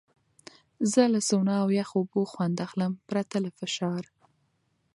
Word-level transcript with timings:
زه 0.91 1.01
له 1.13 1.19
سونا 1.29 1.55
او 1.63 1.69
یخو 1.79 1.95
اوبو 1.99 2.21
خوند 2.31 2.55
اخلم، 2.67 2.93
پرته 3.07 3.35
له 3.45 3.49
فشار. 3.59 4.03